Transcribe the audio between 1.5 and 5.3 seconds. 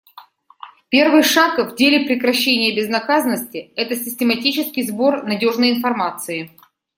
в деле прекращения безнаказанности— это систематический сбор